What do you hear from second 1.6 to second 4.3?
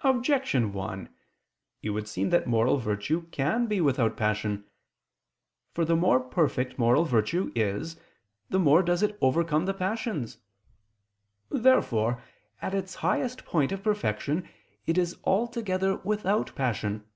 It would seem that moral virtue can be without